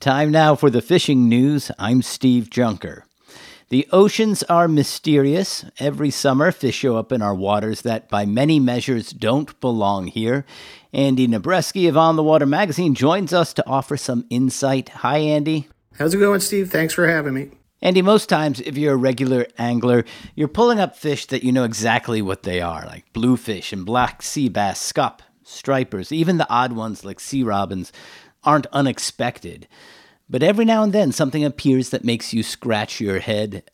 Time 0.00 0.30
now 0.30 0.54
for 0.54 0.70
the 0.70 0.80
fishing 0.80 1.28
news. 1.28 1.70
I'm 1.78 2.00
Steve 2.00 2.48
Junker. 2.48 3.04
The 3.68 3.86
oceans 3.92 4.42
are 4.44 4.66
mysterious. 4.66 5.66
Every 5.78 6.10
summer, 6.10 6.52
fish 6.52 6.76
show 6.76 6.96
up 6.96 7.12
in 7.12 7.20
our 7.20 7.34
waters 7.34 7.82
that, 7.82 8.08
by 8.08 8.24
many 8.24 8.58
measures, 8.58 9.10
don't 9.10 9.60
belong 9.60 10.06
here. 10.06 10.46
Andy 10.94 11.28
Nabreski 11.28 11.86
of 11.86 11.98
On 11.98 12.16
the 12.16 12.22
Water 12.22 12.46
magazine 12.46 12.94
joins 12.94 13.34
us 13.34 13.52
to 13.52 13.68
offer 13.68 13.98
some 13.98 14.24
insight. 14.30 14.88
Hi, 14.88 15.18
Andy. 15.18 15.68
How's 15.98 16.14
it 16.14 16.18
going, 16.18 16.40
Steve? 16.40 16.70
Thanks 16.70 16.94
for 16.94 17.06
having 17.06 17.34
me. 17.34 17.50
Andy, 17.82 18.00
most 18.00 18.30
times, 18.30 18.60
if 18.62 18.78
you're 18.78 18.94
a 18.94 18.96
regular 18.96 19.48
angler, 19.58 20.06
you're 20.34 20.48
pulling 20.48 20.80
up 20.80 20.96
fish 20.96 21.26
that 21.26 21.44
you 21.44 21.52
know 21.52 21.64
exactly 21.64 22.22
what 22.22 22.44
they 22.44 22.62
are, 22.62 22.86
like 22.86 23.12
bluefish 23.12 23.70
and 23.70 23.84
black 23.84 24.22
sea 24.22 24.48
bass, 24.48 24.80
scup, 24.80 25.22
stripers, 25.44 26.10
even 26.10 26.38
the 26.38 26.48
odd 26.48 26.72
ones 26.72 27.04
like 27.04 27.20
sea 27.20 27.42
robins 27.42 27.92
aren't 28.44 28.66
unexpected. 28.72 29.66
But 30.28 30.42
every 30.42 30.64
now 30.64 30.82
and 30.82 30.92
then 30.92 31.12
something 31.12 31.44
appears 31.44 31.90
that 31.90 32.04
makes 32.04 32.32
you 32.32 32.42
scratch 32.42 33.00
your 33.00 33.18
head. 33.18 33.64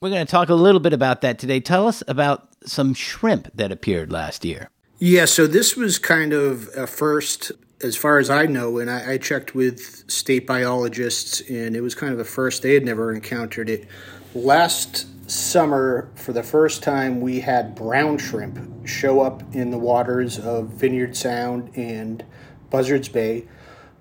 We're 0.00 0.10
going 0.10 0.26
to 0.26 0.30
talk 0.30 0.48
a 0.48 0.54
little 0.54 0.80
bit 0.80 0.92
about 0.92 1.22
that 1.22 1.38
today. 1.38 1.60
Tell 1.60 1.88
us 1.88 2.02
about 2.06 2.48
some 2.64 2.92
shrimp 2.92 3.50
that 3.54 3.72
appeared 3.72 4.12
last 4.12 4.44
year. 4.44 4.68
Yeah, 4.98 5.24
so 5.24 5.46
this 5.46 5.76
was 5.76 5.98
kind 5.98 6.32
of 6.32 6.68
a 6.76 6.86
first, 6.86 7.50
as 7.82 7.96
far 7.96 8.18
as 8.18 8.30
I 8.30 8.46
know, 8.46 8.78
and 8.78 8.90
I, 8.90 9.12
I 9.12 9.18
checked 9.18 9.54
with 9.54 10.08
state 10.10 10.46
biologists, 10.46 11.40
and 11.48 11.74
it 11.74 11.80
was 11.80 11.94
kind 11.94 12.12
of 12.12 12.20
a 12.20 12.24
first. 12.24 12.62
They 12.62 12.74
had 12.74 12.84
never 12.84 13.12
encountered 13.12 13.68
it. 13.68 13.88
Last 14.34 15.06
summer, 15.30 16.10
for 16.14 16.32
the 16.32 16.42
first 16.42 16.82
time, 16.82 17.20
we 17.20 17.40
had 17.40 17.74
brown 17.74 18.18
shrimp 18.18 18.86
show 18.86 19.20
up 19.20 19.42
in 19.54 19.70
the 19.70 19.78
waters 19.78 20.38
of 20.38 20.68
Vineyard 20.68 21.16
Sound 21.16 21.70
and 21.76 22.24
Buzzards 22.70 23.08
Bay 23.08 23.46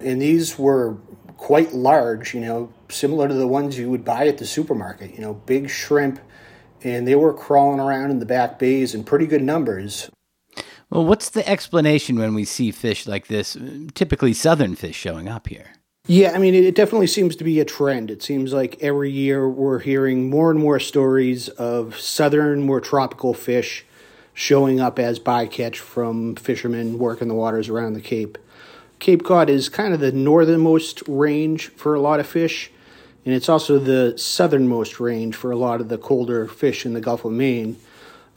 and 0.03 0.21
these 0.21 0.57
were 0.57 0.97
quite 1.37 1.73
large, 1.73 2.33
you 2.33 2.41
know, 2.41 2.71
similar 2.89 3.27
to 3.27 3.33
the 3.33 3.47
ones 3.47 3.77
you 3.77 3.89
would 3.89 4.05
buy 4.05 4.27
at 4.27 4.37
the 4.37 4.45
supermarket, 4.45 5.13
you 5.13 5.21
know, 5.21 5.33
big 5.33 5.69
shrimp, 5.69 6.19
and 6.83 7.07
they 7.07 7.15
were 7.15 7.33
crawling 7.33 7.79
around 7.79 8.11
in 8.11 8.19
the 8.19 8.25
back 8.25 8.59
bays 8.59 8.93
in 8.93 9.03
pretty 9.03 9.25
good 9.25 9.41
numbers. 9.41 10.09
Well, 10.89 11.05
what's 11.05 11.29
the 11.29 11.47
explanation 11.47 12.19
when 12.19 12.35
we 12.35 12.45
see 12.45 12.71
fish 12.71 13.07
like 13.07 13.27
this, 13.27 13.57
typically 13.93 14.33
southern 14.33 14.75
fish 14.75 14.95
showing 14.95 15.29
up 15.29 15.47
here? 15.47 15.73
Yeah, 16.07 16.31
I 16.33 16.39
mean, 16.39 16.53
it 16.53 16.75
definitely 16.75 17.07
seems 17.07 17.35
to 17.37 17.43
be 17.43 17.59
a 17.59 17.65
trend. 17.65 18.11
It 18.11 18.21
seems 18.21 18.53
like 18.53 18.77
every 18.81 19.11
year 19.11 19.47
we're 19.47 19.79
hearing 19.79 20.29
more 20.29 20.51
and 20.51 20.59
more 20.59 20.79
stories 20.79 21.47
of 21.49 21.97
southern, 21.99 22.63
more 22.63 22.81
tropical 22.81 23.33
fish 23.33 23.85
showing 24.33 24.79
up 24.79 24.97
as 24.97 25.19
bycatch 25.19 25.77
from 25.77 26.35
fishermen 26.35 26.97
working 26.97 27.27
the 27.27 27.35
waters 27.35 27.69
around 27.69 27.93
the 27.93 28.01
Cape. 28.01 28.37
Cape 29.01 29.23
Cod 29.23 29.49
is 29.49 29.67
kind 29.67 29.95
of 29.95 29.99
the 29.99 30.11
northernmost 30.11 31.01
range 31.07 31.69
for 31.69 31.95
a 31.95 31.99
lot 31.99 32.19
of 32.19 32.27
fish, 32.27 32.69
and 33.25 33.33
it's 33.33 33.49
also 33.49 33.79
the 33.79 34.15
southernmost 34.15 34.99
range 34.99 35.35
for 35.35 35.49
a 35.49 35.55
lot 35.55 35.81
of 35.81 35.89
the 35.89 35.97
colder 35.97 36.47
fish 36.47 36.85
in 36.85 36.93
the 36.93 37.01
Gulf 37.01 37.25
of 37.25 37.31
Maine. 37.31 37.77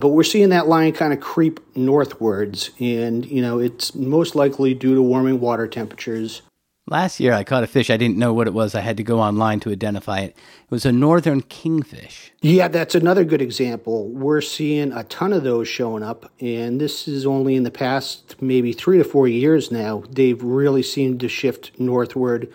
But 0.01 0.09
we're 0.09 0.25
seeing 0.25 0.49
that 0.49 0.67
line 0.67 0.95
kind 0.95 1.13
of 1.13 1.21
creep 1.21 1.61
northwards, 1.77 2.71
and 2.81 3.27
you 3.27 3.43
know 3.43 3.59
it's 3.59 3.95
most 3.95 4.35
likely 4.35 4.73
due 4.73 4.95
to 4.95 5.03
warming 5.03 5.39
water 5.39 5.69
temperatures. 5.69 6.41
Last 6.87 7.19
year, 7.19 7.33
I 7.33 7.45
caught 7.45 7.65
a 7.65 7.67
fish. 7.67 7.89
I 7.89 7.97
didn't 7.97 8.19
know 8.19 8.35
what 8.35 8.47
it 8.47 8.53
was. 8.53 8.75
I 8.75 8.83
had 8.83 8.99
to 8.99 9.03
go 9.03 9.19
online 9.19 9.59
to 9.61 9.71
identify 9.71 10.19
it. 10.21 10.37
It 10.37 10.71
was 10.71 10.85
a 10.85 10.93
northern 10.93 11.41
kingfish. 11.41 12.31
Yeah, 12.43 12.69
that's 12.69 12.95
another 12.95 13.25
good 13.25 13.41
example. 13.41 14.09
We're 14.11 14.43
seeing 14.43 14.93
a 14.93 15.05
ton 15.05 15.33
of 15.33 15.45
those 15.45 15.67
showing 15.67 16.03
up, 16.03 16.31
and 16.41 16.79
this 16.79 17.09
is 17.09 17.25
only 17.25 17.57
in 17.57 17.63
the 17.63 17.71
past 17.71 18.37
maybe 18.43 18.75
three 18.75 18.99
to 18.99 19.05
four 19.05 19.27
years 19.27 19.73
now. 19.73 20.03
They've 20.11 20.43
really 20.43 20.83
seemed 20.83 21.21
to 21.21 21.29
shift 21.29 21.73
northward, 21.81 22.53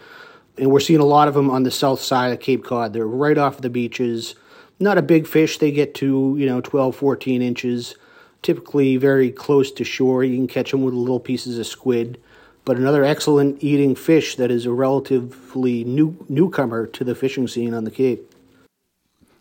and 0.59 0.69
we're 0.69 0.79
seeing 0.79 0.99
a 0.99 1.05
lot 1.05 1.27
of 1.27 1.33
them 1.33 1.49
on 1.49 1.63
the 1.63 1.71
south 1.71 1.99
side 1.99 2.31
of 2.31 2.39
Cape 2.39 2.63
Cod. 2.63 2.93
They're 2.93 3.07
right 3.07 3.37
off 3.37 3.61
the 3.61 3.69
beaches. 3.71 4.35
Not 4.79 4.99
a 4.99 5.01
big 5.01 5.25
fish. 5.25 5.57
They 5.57 5.71
get 5.71 5.95
to, 5.95 6.35
you 6.37 6.45
know, 6.45 6.61
12, 6.61 6.95
14 6.95 7.41
inches, 7.41 7.95
typically 8.43 8.95
very 8.97 9.31
close 9.31 9.71
to 9.71 9.83
shore. 9.83 10.23
You 10.23 10.37
can 10.37 10.47
catch 10.47 10.69
them 10.69 10.83
with 10.83 10.93
little 10.93 11.19
pieces 11.19 11.57
of 11.57 11.65
squid 11.65 12.19
but 12.65 12.77
another 12.77 13.03
excellent 13.03 13.63
eating 13.63 13.95
fish 13.95 14.35
that 14.35 14.51
is 14.51 14.65
a 14.65 14.71
relatively 14.71 15.83
new 15.83 16.25
newcomer 16.29 16.85
to 16.87 17.03
the 17.03 17.15
fishing 17.15 17.47
scene 17.47 17.73
on 17.73 17.83
the 17.83 17.91
Cape. 17.91 18.33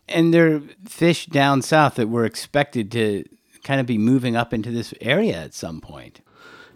And 0.08 0.32
there 0.32 0.54
are 0.54 0.62
fish 0.86 1.26
down 1.26 1.62
south 1.62 1.96
that 1.96 2.08
were 2.08 2.24
expected 2.24 2.90
to 2.92 3.24
kind 3.62 3.80
of 3.80 3.86
be 3.86 3.98
moving 3.98 4.36
up 4.36 4.54
into 4.54 4.70
this 4.70 4.94
area 5.00 5.36
at 5.36 5.54
some 5.54 5.80
point. 5.80 6.20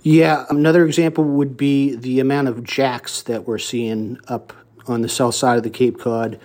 Yeah, 0.02 0.46
another 0.50 0.84
example 0.84 1.24
would 1.24 1.56
be 1.56 1.94
the 1.94 2.20
amount 2.20 2.48
of 2.48 2.64
jacks 2.64 3.22
that 3.22 3.46
we're 3.46 3.58
seeing 3.58 4.18
up 4.28 4.52
on 4.86 5.02
the 5.02 5.08
south 5.08 5.36
side 5.36 5.58
of 5.58 5.62
the 5.62 5.70
Cape 5.70 6.00
Cod. 6.00 6.40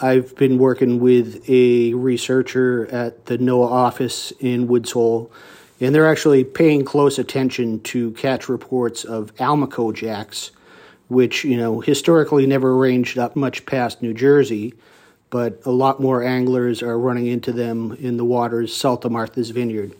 I've 0.00 0.34
been 0.36 0.58
working 0.58 1.00
with 1.00 1.48
a 1.48 1.94
researcher 1.94 2.86
at 2.92 3.26
the 3.26 3.38
NOAA 3.38 3.70
office 3.70 4.32
in 4.40 4.66
Woods 4.68 4.92
Hole 4.92 5.32
and 5.82 5.92
they're 5.92 6.08
actually 6.08 6.44
paying 6.44 6.84
close 6.84 7.18
attention 7.18 7.80
to 7.80 8.12
catch 8.12 8.48
reports 8.48 9.04
of 9.04 9.34
Almaco 9.34 9.92
jacks, 9.92 10.52
which 11.08 11.44
you 11.44 11.56
know 11.56 11.80
historically 11.80 12.46
never 12.46 12.76
ranged 12.76 13.18
up 13.18 13.34
much 13.34 13.66
past 13.66 14.00
New 14.00 14.14
Jersey, 14.14 14.74
but 15.28 15.60
a 15.66 15.72
lot 15.72 16.00
more 16.00 16.22
anglers 16.22 16.82
are 16.82 16.98
running 16.98 17.26
into 17.26 17.52
them 17.52 17.96
in 17.98 18.16
the 18.16 18.24
waters 18.24 18.74
south 18.74 19.04
of 19.04 19.10
Martha's 19.10 19.50
Vineyard. 19.50 19.92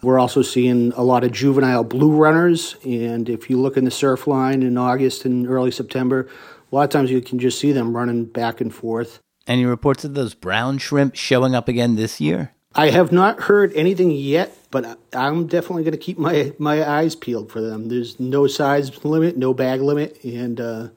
We're 0.00 0.20
also 0.20 0.42
seeing 0.42 0.92
a 0.92 1.02
lot 1.02 1.24
of 1.24 1.32
juvenile 1.32 1.82
blue 1.82 2.12
runners, 2.12 2.76
and 2.84 3.28
if 3.28 3.50
you 3.50 3.60
look 3.60 3.76
in 3.76 3.84
the 3.84 3.90
surf 3.90 4.28
line 4.28 4.62
in 4.62 4.78
August 4.78 5.24
and 5.24 5.48
early 5.48 5.72
September, 5.72 6.28
a 6.70 6.74
lot 6.74 6.84
of 6.84 6.90
times 6.90 7.10
you 7.10 7.20
can 7.20 7.40
just 7.40 7.58
see 7.58 7.72
them 7.72 7.96
running 7.96 8.26
back 8.26 8.60
and 8.60 8.72
forth. 8.72 9.18
Any 9.48 9.64
reports 9.64 10.04
of 10.04 10.14
those 10.14 10.34
brown 10.34 10.78
shrimp 10.78 11.16
showing 11.16 11.54
up 11.54 11.66
again 11.66 11.96
this 11.96 12.20
year? 12.20 12.52
I 12.76 12.90
have 12.90 13.10
not 13.10 13.40
heard 13.40 13.72
anything 13.72 14.10
yet, 14.10 14.54
but 14.70 14.98
I'm 15.14 15.46
definitely 15.46 15.82
going 15.82 15.92
to 15.92 15.98
keep 15.98 16.18
my 16.18 16.52
my 16.58 16.86
eyes 16.86 17.16
peeled 17.16 17.50
for 17.50 17.62
them. 17.62 17.88
There's 17.88 18.20
no 18.20 18.46
size 18.46 19.02
limit, 19.02 19.38
no 19.38 19.54
bag 19.54 19.80
limit, 19.80 20.22
and 20.22 20.60
uh, 20.60 20.88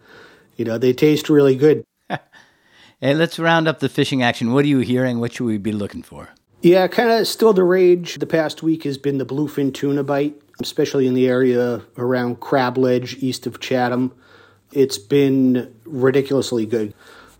you 0.57 0.65
know 0.65 0.77
they 0.77 0.91
taste 0.91 1.29
really 1.29 1.55
good. 1.55 1.85
hey, 2.09 3.13
let's 3.13 3.39
round 3.39 3.69
up 3.69 3.79
the 3.79 3.87
fishing 3.87 4.21
action. 4.21 4.51
What 4.51 4.65
are 4.65 4.67
you 4.67 4.79
hearing? 4.79 5.21
What 5.21 5.33
should 5.33 5.45
we 5.45 5.57
be 5.57 5.71
looking 5.71 6.03
for? 6.03 6.29
Yeah, 6.61 6.85
kind 6.87 7.09
of 7.09 7.25
still 7.27 7.53
the 7.53 7.63
rage. 7.63 8.15
The 8.15 8.27
past 8.27 8.61
week 8.61 8.83
has 8.83 8.97
been 8.97 9.17
the 9.17 9.25
bluefin 9.25 9.73
tuna 9.73 10.03
bite, 10.03 10.35
especially 10.61 11.07
in 11.07 11.13
the 11.13 11.29
area 11.29 11.81
around 11.97 12.41
Crab 12.41 12.77
Ledge, 12.77 13.15
east 13.23 13.47
of 13.47 13.61
Chatham. 13.61 14.11
It's 14.73 14.97
been 14.97 15.73
ridiculously 15.85 16.65
good 16.65 16.93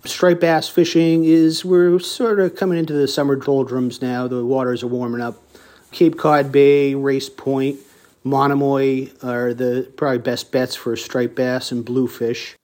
striped 0.06 0.42
bass 0.42 0.70
fishing 0.70 1.24
is 1.26 1.66
we're 1.66 2.00
sort 2.00 2.40
of 2.40 2.56
coming 2.56 2.78
into 2.78 2.94
the 2.94 3.08
summer 3.08 3.36
doldrums 3.36 4.02
now. 4.02 4.28
The 4.28 4.46
waters 4.46 4.84
are 4.84 4.88
warming 4.88 5.22
up. 5.22 5.42
Cape 5.92 6.18
Cod 6.18 6.52
Bay, 6.52 6.94
Race 6.94 7.30
Point, 7.30 7.80
Monomoy 8.24 9.10
are 9.24 9.54
the 9.54 9.92
probably 9.98 10.20
best 10.20 10.52
bets 10.52 10.76
for 10.76 10.96
striped 10.96 11.36
bass 11.36 11.72
and 11.72 11.84
bluefish. 11.84 12.56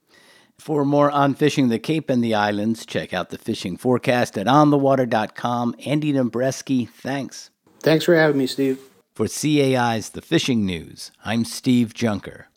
For 0.58 0.84
more 0.84 1.10
on 1.10 1.34
fishing 1.34 1.68
the 1.68 1.78
Cape 1.78 2.08
and 2.08 2.22
the 2.22 2.34
islands, 2.34 2.86
check 2.86 3.12
out 3.12 3.30
the 3.30 3.38
fishing 3.38 3.76
forecast 3.76 4.38
at 4.38 4.46
onthewater.com. 4.46 5.74
Andy 5.84 6.12
Nabreski, 6.12 6.88
thanks. 6.88 7.50
Thanks 7.80 8.04
for 8.04 8.14
having 8.14 8.38
me, 8.38 8.46
Steve. 8.46 8.80
For 9.14 9.26
CAI's 9.26 10.10
The 10.10 10.22
Fishing 10.22 10.66
News, 10.66 11.10
I'm 11.24 11.44
Steve 11.44 11.94
Junker. 11.94 12.48